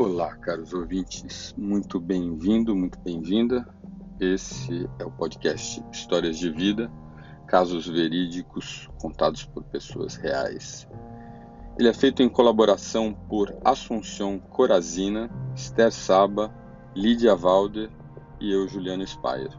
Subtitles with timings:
[0.00, 3.66] Olá, caros ouvintes, muito bem-vindo, muito bem-vinda.
[4.20, 6.88] Esse é o podcast Histórias de Vida,
[7.48, 10.86] casos verídicos contados por pessoas reais.
[11.76, 16.54] Ele é feito em colaboração por Assunção Corazina, Esther Saba,
[16.94, 17.90] Lídia Valder
[18.40, 19.50] e eu, Juliano Spayer.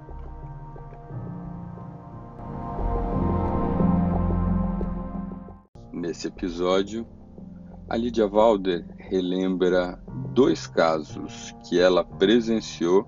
[5.92, 7.06] Nesse episódio,
[7.90, 10.00] a Lídia Valder relembra
[10.40, 13.06] dois casos que ela presenciou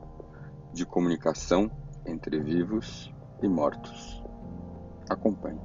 [0.73, 1.71] de comunicação
[2.05, 3.09] entre vivos
[3.41, 4.21] e mortos.
[5.09, 5.57] Acompanhe.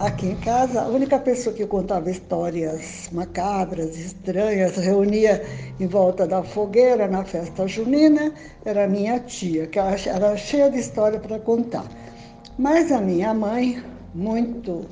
[0.00, 5.46] Aqui em casa, a única pessoa que contava histórias macabras, estranhas, reunia
[5.78, 8.32] em volta da fogueira na festa junina,
[8.64, 11.86] era minha tia, que era cheia de história para contar.
[12.58, 13.82] Mas a minha mãe,
[14.14, 14.86] muito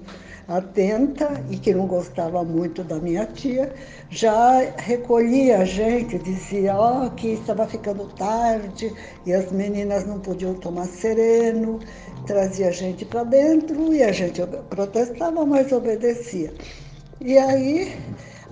[0.47, 3.73] atenta e que não gostava muito da minha tia,
[4.11, 8.93] já recolhia a gente, dizia oh, que estava ficando tarde
[9.25, 11.81] e as meninas não podiam tomar sereno,
[12.27, 16.53] trazia a gente para dentro e a gente protestava, mas obedecia.
[17.19, 17.97] E aí,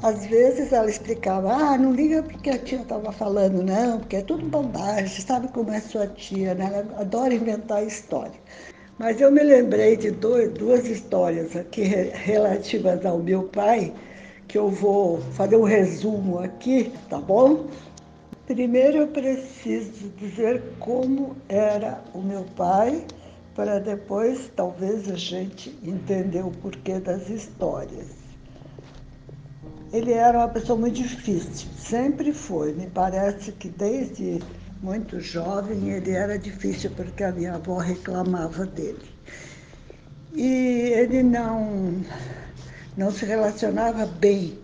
[0.03, 4.23] às vezes ela explicava, ah, não liga porque a tia estava falando, não, porque é
[4.23, 6.65] tudo bobagem, sabe como é sua tia, né?
[6.73, 8.41] Ela adora inventar história.
[9.03, 13.93] Mas eu me lembrei de dois, duas histórias aqui relativas ao meu pai,
[14.47, 17.67] que eu vou fazer um resumo aqui, tá bom?
[18.47, 23.05] Primeiro eu preciso dizer como era o meu pai,
[23.57, 28.07] para depois talvez a gente entender o porquê das histórias.
[29.93, 32.73] Ele era uma pessoa muito difícil, sempre foi.
[32.73, 34.41] Me parece que desde
[34.83, 39.11] muito jovem, ele era difícil porque a minha avó reclamava dele.
[40.35, 40.49] E
[40.97, 42.03] ele não,
[42.97, 44.59] não se relacionava bem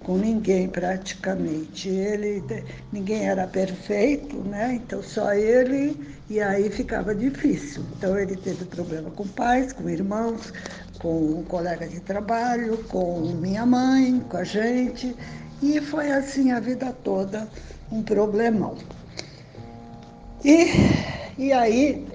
[0.00, 1.88] com ninguém praticamente.
[1.88, 2.42] Ele,
[2.90, 4.74] ninguém era perfeito, né?
[4.74, 5.96] Então só ele
[6.28, 7.84] e aí ficava difícil.
[7.96, 10.52] Então ele teve problema com pais, com irmãos,
[10.98, 15.14] com um colega de trabalho, com minha mãe, com a gente.
[15.62, 17.46] E foi assim a vida toda
[17.92, 18.76] um problemão.
[20.44, 20.66] E,
[21.36, 22.06] e aí,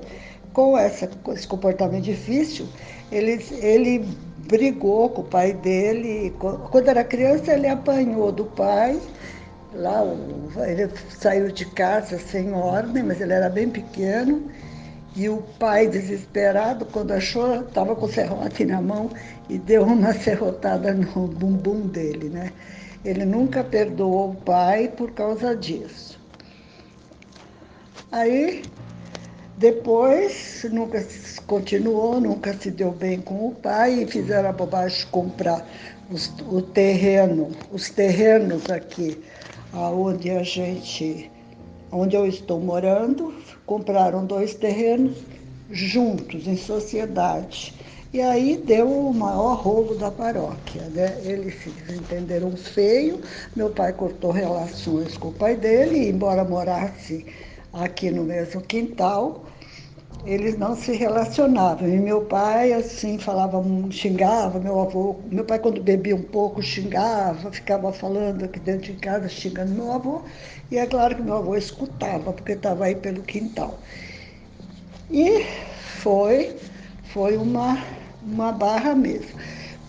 [0.53, 2.67] com, essa, esse comportamento difícil,
[3.11, 4.05] ele, ele
[4.47, 6.33] brigou com o pai dele.
[6.39, 8.99] Quando era criança, ele apanhou do pai.
[9.73, 10.03] Lá,
[10.67, 14.49] ele saiu de casa sem ordem, mas ele era bem pequeno.
[15.15, 19.09] E o pai, desesperado, quando achou, estava com o serrote na mão
[19.49, 22.51] e deu uma serrotada no bumbum dele, né?
[23.03, 26.14] Ele nunca perdoou o pai por causa disso.
[28.15, 28.63] Aí,
[29.57, 31.05] depois, nunca
[31.45, 35.67] continuou, nunca se deu bem com o pai e fizeram a bobagem de comprar
[36.09, 39.21] os, o terreno, os terrenos aqui,
[39.73, 41.29] onde a gente,
[41.91, 45.17] onde eu estou morando, compraram dois terrenos
[45.69, 47.73] juntos, em sociedade.
[48.13, 50.83] E aí deu o maior rolo da paróquia.
[50.83, 51.19] Né?
[51.21, 53.19] Eles se entenderam feio,
[53.53, 57.25] meu pai cortou relações com o pai dele, embora morasse
[57.75, 59.43] aqui no mesmo quintal,
[60.25, 61.87] eles não se relacionavam.
[61.87, 67.51] E meu pai, assim, falava, xingava, meu avô, meu pai quando bebia um pouco xingava,
[67.51, 70.21] ficava falando aqui dentro de casa, xingando meu avô,
[70.71, 73.77] e é claro que meu avô escutava, porque estava aí pelo quintal.
[75.11, 75.45] E
[76.01, 76.55] foi,
[77.13, 77.77] foi uma,
[78.23, 79.39] uma barra mesmo.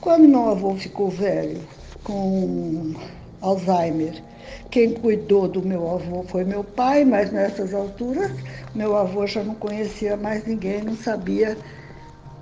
[0.00, 1.60] Quando meu avô ficou velho,
[2.04, 2.94] com
[3.40, 4.22] Alzheimer,
[4.70, 8.30] quem cuidou do meu avô foi meu pai, mas nessas alturas
[8.74, 11.56] meu avô já não conhecia mais ninguém, não sabia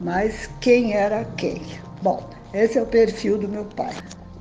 [0.00, 1.62] mais quem era quem.
[2.02, 3.94] Bom, esse é o perfil do meu pai.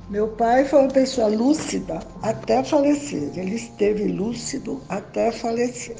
[0.08, 3.30] Meu pai foi uma pessoa lúcida até falecer.
[3.38, 5.96] Ele esteve lúcido até falecer.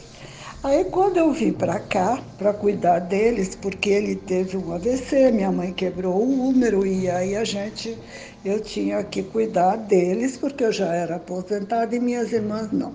[0.65, 5.53] Aí quando eu vim para cá para cuidar deles, porque ele teve um AVC, minha
[5.53, 7.99] mãe quebrou o úmero e aí a gente
[8.43, 12.95] eu tinha que cuidar deles, porque eu já era aposentada e minhas irmãs não.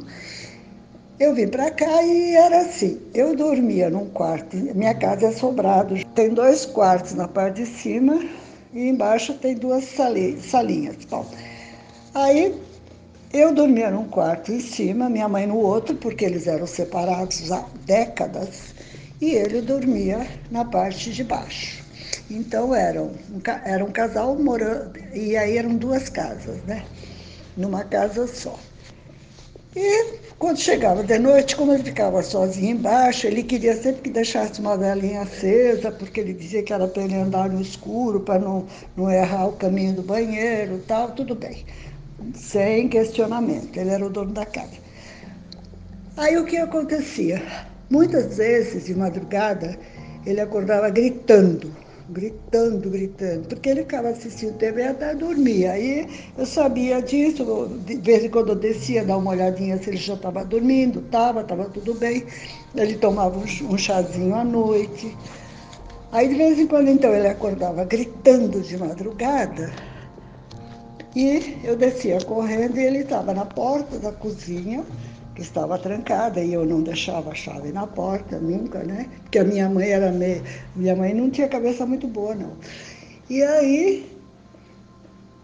[1.20, 3.00] Eu vim para cá e era assim.
[3.14, 8.20] Eu dormia num quarto, minha casa é sobrado, tem dois quartos na parte de cima
[8.74, 11.06] e embaixo tem duas salinhas.
[11.06, 11.24] Bom,
[12.16, 12.52] aí
[13.32, 17.64] eu dormia num quarto em cima, minha mãe no outro, porque eles eram separados há
[17.86, 18.74] décadas,
[19.22, 21.84] e ele dormia na parte de baixo.
[22.30, 26.86] Então eram um, era um casal morando, e aí eram duas casas, né?
[27.56, 28.58] Numa casa só.
[29.76, 34.60] E quando chegava de noite, como ele ficava sozinho embaixo, ele queria sempre que deixasse
[34.60, 38.66] uma velinha acesa, porque ele dizia que era para ele andar no escuro, para não,
[38.98, 41.66] não errar o caminho do banheiro tal, tudo bem.
[42.34, 44.78] Sem questionamento, ele era o dono da casa.
[46.18, 47.42] Aí o que acontecia?
[47.90, 49.78] Muitas vezes, de madrugada,
[50.26, 51.74] ele acordava gritando
[52.10, 55.68] gritando, gritando, porque ele ficava assistindo TV até dormir.
[55.68, 56.08] Aí
[56.38, 57.46] eu sabia disso,
[57.86, 61.42] de vez em quando eu descia, dar uma olhadinha se ele já estava dormindo, estava,
[61.42, 62.26] estava tudo bem.
[62.76, 65.16] Ele tomava um chazinho à noite.
[66.12, 69.72] Aí de vez em quando então ele acordava gritando de madrugada.
[71.20, 74.86] E eu descia correndo e ele estava na porta da cozinha,
[75.36, 79.10] que estava trancada e eu não deixava a chave na porta nunca, né?
[79.24, 80.42] Porque a minha mãe era meio,
[80.78, 82.54] minha mãe não tinha cabeça muito boa não.
[83.30, 84.10] E aí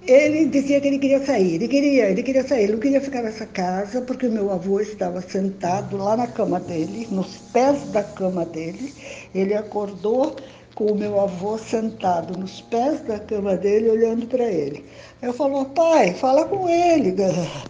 [0.07, 3.21] ele dizia que ele queria sair, ele queria, ele queria sair, ele não queria ficar
[3.21, 8.01] nessa casa porque o meu avô estava sentado lá na cama dele, nos pés da
[8.01, 8.93] cama dele.
[9.33, 10.37] Ele acordou
[10.75, 14.85] com o meu avô sentado nos pés da cama dele, olhando para ele.
[15.21, 17.15] Eu falo, pai, fala com ele,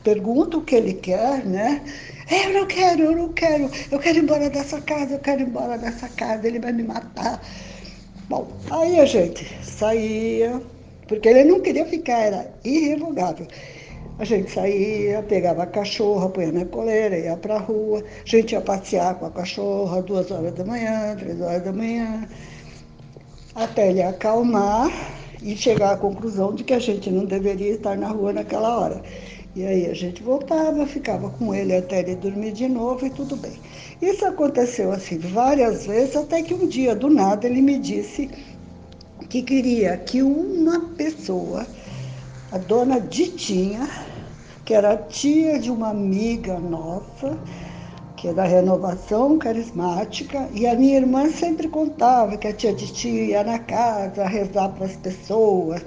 [0.03, 1.81] pergunta o que ele quer, né?
[2.29, 5.47] Eu não quero, eu não quero, eu quero ir embora dessa casa, eu quero ir
[5.47, 7.39] embora dessa casa, ele vai me matar.
[8.27, 10.59] Bom, aí a gente saía,
[11.07, 13.45] porque ele não queria ficar, era irrevogável.
[14.17, 18.53] A gente saía, pegava a cachorra, punha na coleira, ia para a rua, a gente
[18.53, 22.27] ia passear com a cachorra duas horas da manhã, três horas da manhã,
[23.55, 24.91] até ele acalmar
[25.41, 29.01] e chegar à conclusão de que a gente não deveria estar na rua naquela hora.
[29.55, 33.37] E aí a gente voltava, ficava com ele até ele dormir de novo e tudo
[33.37, 33.53] bem.
[34.01, 38.29] Isso aconteceu assim várias vezes, até que um dia, do nada, ele me disse
[39.29, 41.65] que queria que uma pessoa,
[42.51, 43.89] a dona Ditinha,
[44.65, 47.37] que era tia de uma amiga nossa,
[48.15, 53.23] que é da renovação carismática, e a minha irmã sempre contava que a tia Ditinha
[53.23, 55.81] ia na casa rezar para as pessoas,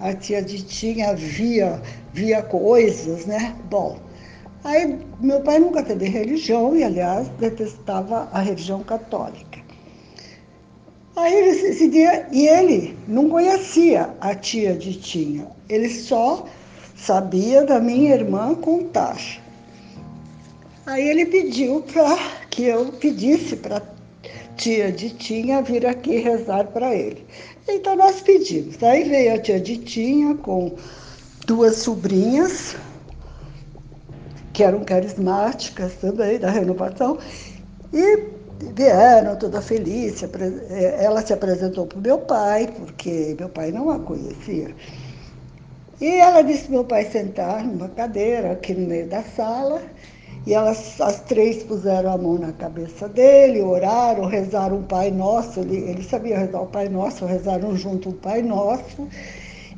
[0.00, 1.80] a tia Ditinha via
[2.12, 3.54] via coisas, né?
[3.68, 3.98] Bom,
[4.62, 9.62] aí meu pai nunca teve religião e, aliás, detestava a religião católica.
[11.16, 16.44] Aí esse dia, e ele não conhecia a tia de Tinha, ele só
[16.96, 19.16] sabia da minha irmã contar.
[20.86, 22.16] Aí ele pediu para
[22.50, 23.82] que eu pedisse para
[24.56, 27.26] tia de Tinha vir aqui rezar para ele.
[27.66, 28.82] Então nós pedimos.
[28.82, 30.76] Aí veio a tia de Tinha com
[31.46, 32.76] duas sobrinhas,
[34.52, 37.18] que eram carismáticas também, da renovação,
[37.92, 38.24] e
[38.74, 40.22] vieram toda feliz.
[40.22, 44.74] É, ela se apresentou para o meu pai, porque meu pai não a conhecia.
[46.00, 49.80] E ela disse meu pai sentar numa cadeira aqui no meio da sala.
[50.46, 55.60] E elas, as três puseram a mão na cabeça dele, oraram, rezaram o Pai Nosso.
[55.60, 59.08] Ele, ele sabia rezar o Pai Nosso, rezaram junto o Pai Nosso.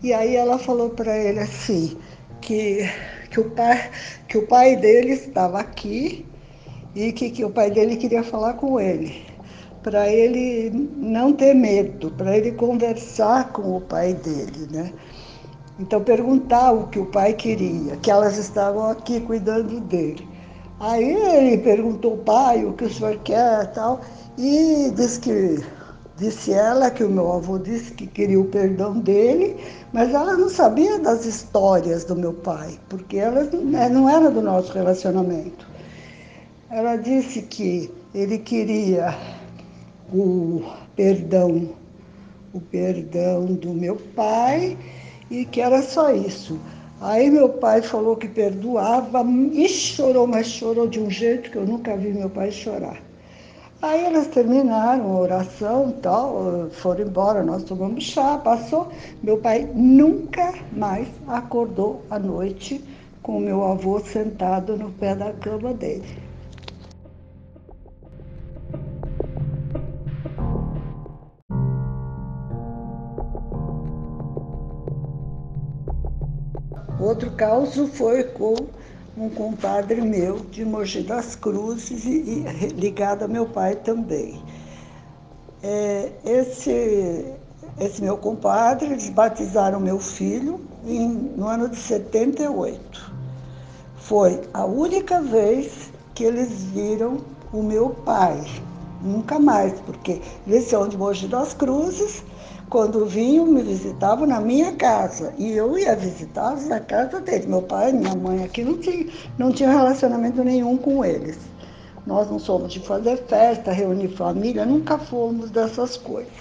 [0.03, 1.97] E aí ela falou para ele assim,
[2.41, 2.89] que,
[3.31, 3.91] que, o pai,
[4.29, 6.27] que o pai dele estava aqui
[6.95, 9.25] e que, que o pai dele queria falar com ele,
[9.83, 14.93] para ele não ter medo, para ele conversar com o pai dele, né?
[15.79, 20.36] Então perguntar o que o pai queria, que elas estavam aqui cuidando dele.
[20.79, 24.01] Aí ele perguntou, pai, o que o senhor quer tal,
[24.37, 25.65] e disse que
[26.17, 29.59] Disse ela que o meu avô disse que queria o perdão dele,
[29.93, 34.41] mas ela não sabia das histórias do meu pai, porque ela né, não era do
[34.41, 35.69] nosso relacionamento.
[36.71, 39.15] Ela disse que ele queria
[40.11, 40.63] o
[40.97, 41.69] perdão,
[42.55, 44.79] o perdão do meu pai
[45.31, 46.59] e que era só isso.
[47.01, 49.23] Aí meu pai falou que perdoava
[49.53, 52.97] e chorou, mas chorou de um jeito que eu nunca vi meu pai chorar.
[53.83, 58.89] Aí elas terminaram a oração e tal, foram embora, nós tomamos chá, passou.
[59.23, 62.83] Meu pai nunca mais acordou à noite
[63.23, 66.26] com meu avô sentado no pé da cama dele.
[77.07, 78.57] Outro caos foi com
[79.17, 84.43] um compadre meu de Mogi das Cruzes e, e ligado a meu pai também.
[85.63, 87.25] É, esse,
[87.79, 93.15] esse meu compadre, eles batizaram meu filho em, no ano de 78.
[93.99, 97.19] Foi a única vez que eles viram
[97.53, 98.45] o meu pai.
[99.01, 102.25] Nunca mais, porque eles são de Mogi das Cruzes.
[102.69, 105.33] Quando vinham, me visitavam na minha casa.
[105.39, 107.47] E eu ia visitá-los na casa deles.
[107.47, 109.07] Meu pai e minha mãe aqui não tinha,
[109.39, 111.39] não tinha relacionamento nenhum com eles.
[112.07, 116.33] Nós não somos de fazer festa, reunir família, nunca fomos dessas coisas.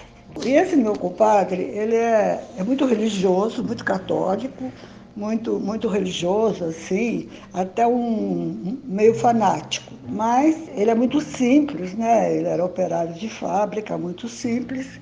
[0.44, 4.70] E esse meu compadre, ele é, é muito religioso, muito católico,
[5.16, 9.94] muito, muito religioso, assim, até um, meio fanático.
[10.08, 12.36] Mas ele é muito simples, né?
[12.36, 15.00] Ele era operário de fábrica, muito simples.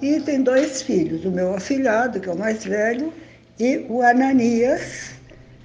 [0.00, 3.12] E tem dois filhos, o meu afilhado, que é o mais velho,
[3.58, 5.10] e o Ananias,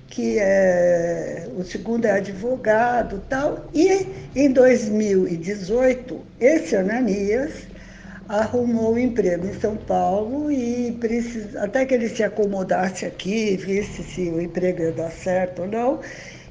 [0.08, 3.65] que é o segundo é advogado tal.
[3.74, 7.51] E em 2018, esse Ananias
[8.27, 14.03] arrumou um emprego em São Paulo e precisa, até que ele se acomodasse aqui, visse
[14.03, 16.00] se o emprego ia dar certo ou não,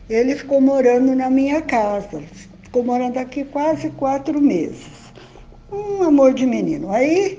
[0.09, 2.23] ele ficou morando na minha casa.
[2.63, 4.87] Ficou morando aqui quase quatro meses.
[5.73, 6.91] Um amor de menino.
[6.93, 7.39] Aí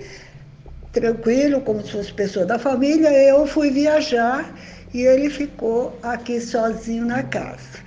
[0.96, 4.56] tranquilo, como se fosse pessoa da família, eu fui viajar
[4.94, 7.84] e ele ficou aqui sozinho na casa.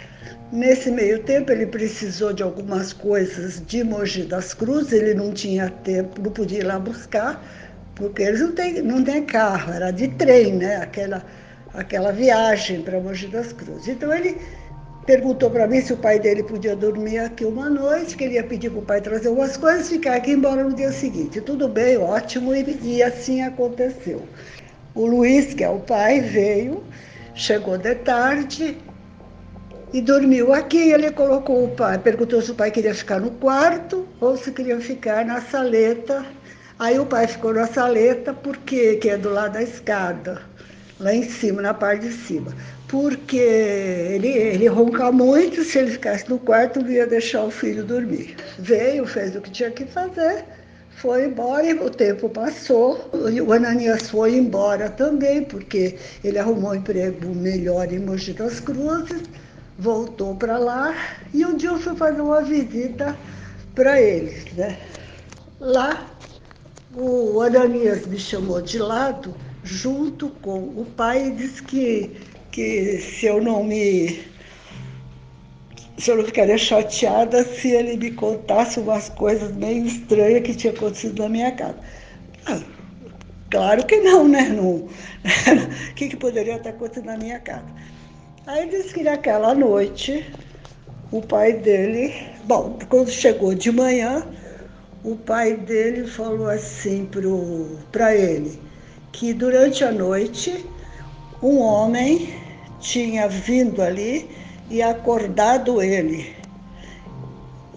[0.53, 5.71] Nesse meio tempo, ele precisou de algumas coisas de Mogi das Cruzes, ele não tinha
[5.71, 7.43] tempo, não podia ir lá buscar,
[7.95, 10.77] porque eles não têm, não têm carro, era de trem, né?
[10.77, 11.25] aquela,
[11.73, 13.89] aquela viagem para Mogi das Cruzes.
[13.89, 14.37] Então, ele
[15.09, 18.79] perguntou para mim se o pai dele podia dormir aqui uma noite, queria pedir para
[18.79, 21.41] o pai trazer algumas coisas, ficar aqui embora no dia seguinte.
[21.41, 24.23] Tudo bem, ótimo, e, e assim aconteceu.
[24.95, 26.85] O Luiz, que é o pai, veio,
[27.35, 28.77] chegou de tarde
[29.95, 30.93] e dormiu aqui.
[30.93, 34.79] Ele colocou o pai, perguntou se o pai queria ficar no quarto ou se queria
[34.79, 36.23] ficar na saleta.
[36.79, 40.43] Aí o pai ficou na saleta, porque que é do lado da escada,
[41.01, 42.53] lá em cima, na parte de cima
[42.89, 47.85] porque ele, ele ronca muito, se ele ficasse no quarto, não ia deixar o filho
[47.85, 48.35] dormir.
[48.59, 50.45] Veio, fez o que tinha que fazer,
[50.97, 53.11] foi embora e o tempo passou.
[53.47, 59.23] O Ananias foi embora também, porque ele arrumou um emprego melhor em Mogi das Cruzes,
[59.79, 60.95] voltou para lá
[61.33, 63.15] e um dia eu fui fazer uma visita
[63.75, 64.51] para eles.
[64.55, 64.79] Né?
[65.61, 66.07] Lá,
[66.97, 72.17] o Ananias me chamou de lado junto com o pai e disse que
[72.51, 74.21] que se eu não me.
[75.97, 80.73] Se eu não ficaria chateada se ele me contasse umas coisas meio estranhas que tinha
[80.73, 81.77] acontecido na minha casa.
[82.47, 82.61] Ah,
[83.51, 84.57] claro que não, né?
[84.61, 84.89] O
[85.97, 87.67] que, que poderia estar acontecendo na minha casa?
[88.47, 90.25] Aí disse que naquela noite
[91.11, 92.15] o pai dele,
[92.45, 94.25] bom, quando chegou de manhã,
[95.03, 97.09] o pai dele falou assim
[97.91, 98.61] para ele
[99.11, 100.65] que durante a noite
[101.43, 102.35] um homem
[102.81, 104.29] tinha vindo ali
[104.71, 106.37] e acordado ele.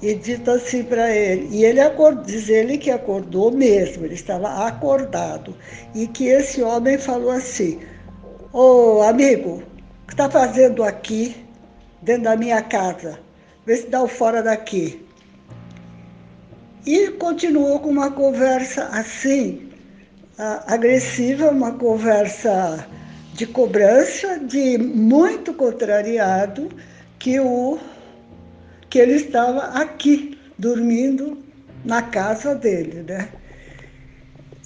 [0.01, 4.65] E dito assim para ele, e ele acordou, diz ele que acordou mesmo, ele estava
[4.65, 5.55] acordado.
[5.93, 7.79] E que esse homem falou assim,
[8.51, 9.61] ô oh, amigo,
[10.03, 11.35] o que está fazendo aqui,
[12.01, 13.19] dentro da minha casa?
[13.63, 15.05] Vê se dá o fora daqui.
[16.83, 19.69] E continuou com uma conversa assim,
[20.65, 22.87] agressiva, uma conversa
[23.41, 26.69] de cobrança, de muito contrariado,
[27.17, 27.79] que, o,
[28.87, 31.39] que ele estava aqui, dormindo
[31.83, 33.01] na casa dele.
[33.01, 33.29] Né?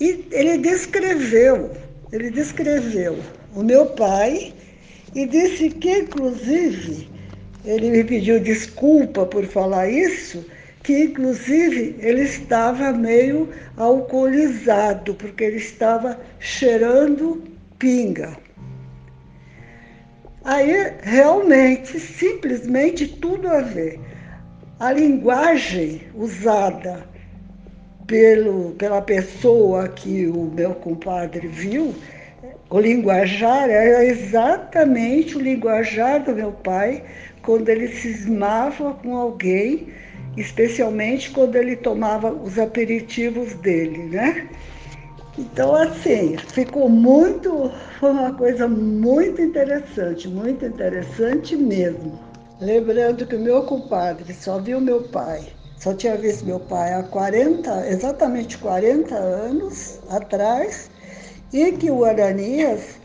[0.01, 1.71] E ele descreveu,
[2.11, 3.17] ele descreveu
[3.55, 4.53] o meu pai
[5.15, 7.09] e disse que, inclusive,
[7.63, 10.45] ele me pediu desculpa por falar isso,
[10.83, 17.41] que inclusive ele estava meio alcoolizado, porque ele estava cheirando
[17.79, 18.43] pinga.
[20.45, 23.99] Aí, realmente, simplesmente tudo a ver.
[24.79, 27.03] A linguagem usada
[28.05, 31.95] pelo, pela pessoa que o meu compadre viu,
[32.69, 37.03] o linguajar era exatamente o linguajar do meu pai
[37.41, 39.87] quando ele cismava com alguém,
[40.37, 44.47] especialmente quando ele tomava os aperitivos dele, né?
[45.37, 52.17] Então, assim, ficou muito, foi uma coisa muito interessante, muito interessante mesmo.
[52.61, 55.41] Lembrando que o meu compadre só viu meu pai,
[55.77, 60.89] só tinha visto meu pai há 40, exatamente 40 anos atrás,
[61.51, 62.97] e que o Ananias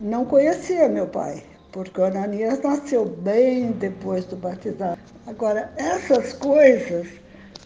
[0.00, 4.98] não conhecia meu pai, porque o Ananias nasceu bem depois do batizado.
[5.26, 7.06] Agora, essas coisas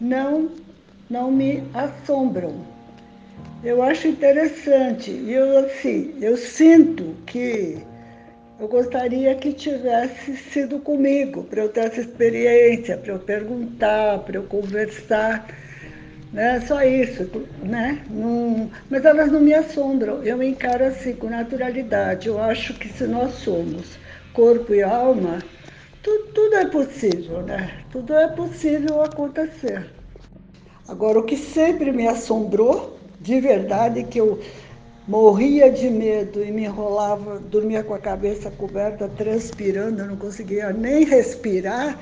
[0.01, 0.51] não,
[1.09, 2.78] não me assombram
[3.63, 5.11] eu acho interessante.
[5.11, 7.79] E eu, assim, eu sinto que
[8.59, 14.37] eu gostaria que tivesse sido comigo, para eu ter essa experiência, para eu perguntar, para
[14.37, 15.47] eu conversar.
[16.33, 16.61] Né?
[16.61, 17.31] Só isso,
[17.63, 18.03] né?
[18.11, 20.23] Não, mas elas não me assombram.
[20.23, 22.29] Eu encaro assim, com naturalidade.
[22.29, 23.99] Eu acho que se nós somos
[24.33, 25.43] corpo e alma,
[26.03, 27.81] tudo, tudo é possível, né?
[27.91, 29.87] Tudo é possível acontecer.
[30.87, 34.41] Agora, o que sempre me assombrou, de verdade, que eu
[35.07, 40.73] morria de medo e me enrolava, dormia com a cabeça coberta, transpirando, eu não conseguia
[40.73, 41.99] nem respirar,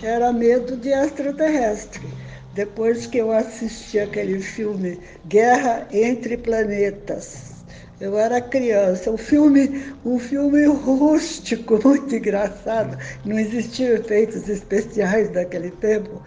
[0.00, 2.16] era medo de extraterrestre.
[2.52, 7.64] Depois que eu assisti aquele filme Guerra entre Planetas,
[8.00, 15.70] eu era criança, um filme, um filme rústico, muito engraçado, não existiam efeitos especiais daquele
[15.70, 16.22] tempo.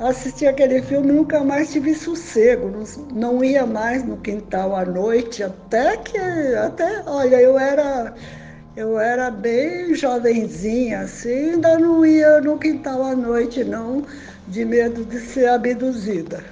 [0.00, 5.42] Assisti aquele filme nunca mais tive sossego, não, não ia mais no quintal à noite,
[5.42, 8.14] até que, até, olha, eu era
[8.74, 14.02] eu era bem jovenzinha, assim, ainda não ia no quintal à noite, não,
[14.48, 16.42] de medo de ser abduzida.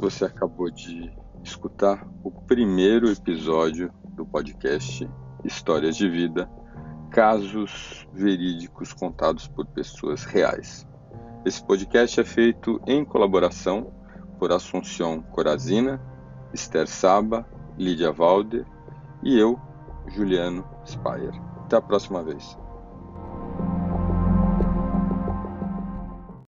[0.00, 5.08] Você acabou de escutar o primeiro episódio do podcast
[5.44, 6.50] Histórias de Vida,
[7.10, 10.86] casos verídicos contados por pessoas reais.
[11.44, 13.92] Esse podcast é feito em colaboração
[14.38, 16.00] por Assunção Corazina,
[16.52, 17.46] Esther Saba,
[17.78, 18.66] Lídia Valder
[19.22, 19.58] e eu,
[20.08, 21.32] Juliano Spayer.
[21.64, 22.58] Até a próxima vez.